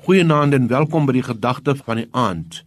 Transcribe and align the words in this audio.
Goeienaand 0.00 0.54
en 0.56 0.68
welkom 0.70 1.04
by 1.04 1.12
die 1.12 1.26
gedagte 1.26 1.74
van 1.76 1.98
die 2.00 2.06
aand. 2.16 2.62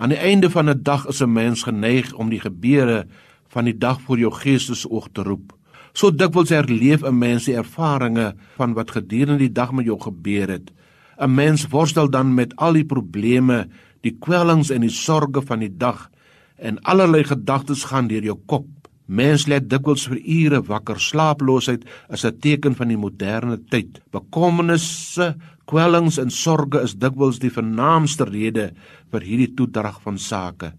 Aan 0.00 0.14
die 0.14 0.18
einde 0.18 0.48
van 0.48 0.70
'n 0.70 0.82
dag 0.82 1.02
is 1.12 1.20
'n 1.20 1.32
mens 1.32 1.62
geneig 1.62 2.14
om 2.14 2.30
die 2.30 2.40
gebeure 2.40 3.06
van 3.48 3.64
die 3.64 3.78
dag 3.78 4.00
voor 4.00 4.18
jou 4.18 4.32
geestesoog 4.32 5.08
te 5.12 5.22
roep. 5.22 5.52
So 5.92 6.10
dikwels 6.10 6.48
herleef 6.48 7.02
'n 7.02 7.18
mens 7.18 7.44
die 7.44 7.54
ervarings 7.54 8.32
van 8.56 8.72
wat 8.72 8.90
gedurende 8.90 9.38
die 9.38 9.52
dag 9.52 9.72
met 9.72 9.84
jou 9.84 10.00
gebeur 10.00 10.48
het. 10.48 10.72
'n 11.18 11.34
Mens 11.34 11.68
worstel 11.68 12.10
dan 12.10 12.34
met 12.34 12.56
al 12.56 12.72
die 12.72 12.84
probleme, 12.84 13.68
die 14.00 14.16
kwellings 14.18 14.70
en 14.70 14.80
die 14.80 14.90
sorges 14.90 15.44
van 15.44 15.58
die 15.58 15.76
dag 15.76 16.10
en 16.56 16.80
allerlei 16.80 17.24
gedagtes 17.24 17.84
gaan 17.84 18.06
deur 18.06 18.22
jou 18.22 18.38
kop. 18.46 18.79
Mens 19.10 19.48
lê 19.50 19.58
dikwels 19.58 20.04
vir 20.06 20.20
ure 20.22 20.60
wakker. 20.68 21.00
Slaaploosheid 21.02 21.82
is 22.14 22.24
'n 22.24 22.38
teken 22.38 22.74
van 22.76 22.88
die 22.88 22.96
moderne 22.96 23.58
tyd. 23.58 24.00
Bekommernisse, 24.12 25.34
Kwellings 25.66 26.18
en 26.18 26.30
sorges 26.30 26.82
is 26.82 26.94
dikwels 26.94 27.38
die 27.38 27.50
vernaamste 27.50 28.24
rede 28.24 28.72
vir 29.12 29.20
hierdie 29.20 29.54
toedrag 29.54 30.00
van 30.02 30.18
sake. 30.18 30.72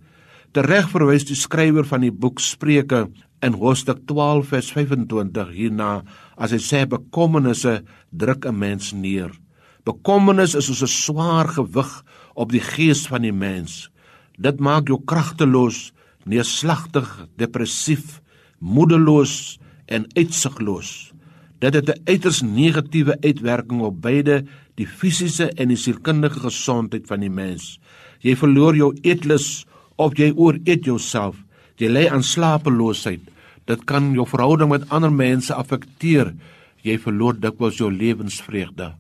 Tereg 0.52 0.90
verwys 0.92 1.24
die 1.24 1.36
skrywer 1.36 1.86
van 1.88 2.02
die 2.02 2.12
boek 2.12 2.40
Spreuke 2.40 3.10
in 3.42 3.54
Hoofstuk 3.54 4.06
12 4.08 4.48
vers 4.48 4.72
25 4.72 5.54
hierna 5.56 6.04
as 6.38 6.52
hy 6.52 6.60
sê 6.60 6.86
bekommernisse 6.86 7.84
druk 8.12 8.46
'n 8.46 8.60
mens 8.60 8.92
neer. 8.94 9.32
Bekommernis 9.86 10.56
is 10.56 10.66
soos 10.66 10.84
'n 10.84 10.88
swaar 10.88 11.48
gewig 11.48 12.04
op 12.36 12.52
die 12.52 12.62
gees 12.62 13.08
van 13.08 13.22
die 13.22 13.34
mens. 13.34 13.90
Dit 14.38 14.60
maak 14.60 14.88
jou 14.88 15.00
kragteloos, 15.06 15.94
neerslagtig, 16.26 17.28
depressief, 17.38 18.22
moedeloos 18.62 19.58
en 19.92 20.06
uitsigloos. 20.14 21.12
Dit 21.60 21.74
het 21.74 21.90
'n 21.90 22.02
uiters 22.06 22.42
negatiewe 22.42 23.18
uitwerking 23.22 23.82
op 23.82 24.02
beide 24.02 24.46
die 24.76 24.88
fisiese 24.88 25.52
en 25.52 25.68
die 25.68 25.78
sielkundige 25.78 26.40
gesondheid 26.40 27.08
van 27.08 27.20
die 27.20 27.30
mens. 27.30 27.80
Jy 28.20 28.36
verloor 28.36 28.76
jou 28.76 28.98
eetlus 29.02 29.66
of 29.96 30.18
jy 30.18 30.32
ooreet 30.36 30.86
jouself. 30.86 31.36
Jy 31.76 31.90
lê 31.90 32.08
aan 32.10 32.24
slapeloosheid. 32.24 33.22
Dit 33.66 33.86
kan 33.86 34.14
jou 34.14 34.26
verhouding 34.28 34.70
met 34.70 34.90
ander 34.90 35.12
mense 35.14 35.54
affekteer. 35.54 36.34
Jy 36.82 36.98
verloor 36.98 37.40
dikwels 37.40 37.78
jou 37.78 37.92
lewensvreugde. 37.92 38.94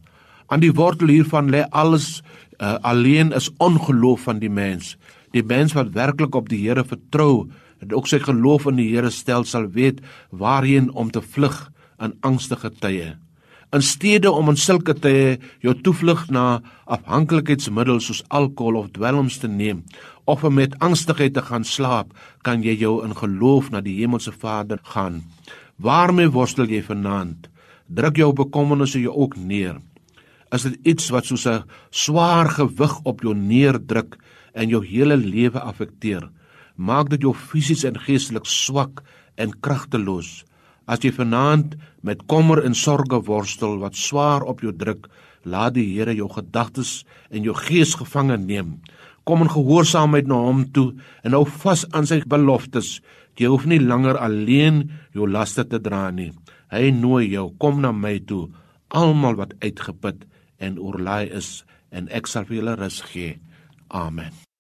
Aan 0.47 0.59
die 0.59 0.73
wortel 0.73 1.07
hiervan 1.07 1.49
lê 1.49 1.63
alles 1.69 2.21
uh, 2.59 2.77
alleen 2.81 3.31
is 3.31 3.49
ongeloof 3.57 4.21
van 4.21 4.39
die 4.39 4.49
mens. 4.49 4.97
Die 5.31 5.43
mens 5.43 5.73
wat 5.73 5.93
werklik 5.95 6.35
op 6.35 6.49
die 6.49 6.67
Here 6.67 6.83
vertrou 6.85 7.49
en 7.81 7.93
ook 7.93 8.07
sy 8.07 8.21
geloof 8.21 8.67
in 8.69 8.79
die 8.79 8.91
Here 8.93 9.09
stel 9.11 9.45
sal 9.49 9.67
weet 9.73 10.01
waarheen 10.29 10.91
om 10.93 11.11
te 11.11 11.21
vlug 11.21 11.69
in 12.01 12.15
angstige 12.21 12.71
tye. 12.81 13.15
In 13.71 13.81
steede 13.81 14.31
om 14.31 14.49
in 14.51 14.57
sulke 14.59 14.93
tye 14.99 15.37
jou 15.63 15.73
toevlug 15.83 16.25
na 16.29 16.61
afhanklikheidsmiddels 16.91 18.09
soos 18.09 18.23
alkohol 18.27 18.81
of 18.81 18.89
dwelms 18.97 19.39
te 19.39 19.47
neem 19.47 19.85
of 20.29 20.43
om 20.43 20.57
met 20.59 20.75
angstigheid 20.83 21.33
te 21.33 21.41
gaan 21.41 21.63
slaap, 21.65 22.11
kan 22.45 22.61
jy 22.63 22.75
jou 22.77 22.99
in 23.05 23.15
geloof 23.17 23.71
na 23.71 23.81
die 23.81 23.97
hemelse 23.97 24.31
Vader 24.31 24.79
gaan. 24.93 25.21
Waarmee 25.81 26.29
worstel 26.31 26.69
jy 26.69 26.83
vanaand? 26.85 27.47
Druk 27.87 28.19
jou 28.19 28.29
bekommernisse 28.35 29.01
jou 29.01 29.15
ook 29.15 29.35
neer. 29.39 29.79
Is 30.51 30.67
dit 30.67 30.77
iets 30.93 31.09
wat 31.09 31.25
soos 31.25 31.47
'n 31.47 31.63
swaar 31.89 32.49
gewig 32.49 32.99
op 33.03 33.21
jou 33.21 33.33
neerdruk 33.33 34.17
en 34.53 34.69
jou 34.69 34.85
hele 34.85 35.17
lewe 35.17 35.59
affekteer? 35.59 36.29
Maak 36.75 37.09
dit 37.11 37.21
jou 37.25 37.33
fisies 37.35 37.83
en 37.87 37.99
geestelik 37.99 38.45
swak 38.45 39.03
en 39.37 39.53
kragteloos? 39.63 40.41
As 40.87 41.03
jy 41.05 41.11
vanaand 41.15 41.75
met 42.03 42.25
kommer 42.27 42.63
en 42.65 42.75
sorge 42.75 43.21
worstel 43.27 43.77
wat 43.81 43.95
swaar 43.95 44.43
op 44.43 44.63
jou 44.65 44.73
druk, 44.75 45.07
laat 45.43 45.75
die 45.77 45.87
Here 45.93 46.13
jou 46.15 46.29
gedagtes 46.29 47.03
en 47.29 47.45
jou 47.45 47.55
gees 47.57 47.95
gevange 47.97 48.37
neem. 48.37 48.79
Kom 49.23 49.45
in 49.45 49.53
gehoorsaamheid 49.53 50.27
na 50.27 50.39
hom 50.41 50.65
toe 50.73 50.91
en 51.23 51.37
hou 51.37 51.45
vas 51.63 51.85
aan 51.93 52.09
sy 52.09 52.21
beloftes. 52.25 52.99
Jy 53.39 53.49
hoef 53.53 53.65
nie 53.69 53.79
langer 53.81 54.19
alleen 54.19 54.83
jou 55.15 55.29
laste 55.29 55.65
te 55.65 55.79
dra 55.79 56.09
nie. 56.11 56.31
Hy 56.71 56.91
nooi 56.95 57.31
jou, 57.31 57.49
kom 57.59 57.81
na 57.81 57.91
my 57.91 58.17
toe, 58.27 58.47
almal 58.89 59.37
wat 59.39 59.57
uitgeput 59.63 60.27
en 60.59 60.79
oorlaai 60.79 61.31
is 61.31 61.61
en 61.91 62.07
ek 62.11 62.29
sal 62.31 62.47
vir 62.47 62.61
julle 62.61 62.77
rus 62.79 63.01
gee. 63.11 63.35
Amen. 63.89 64.50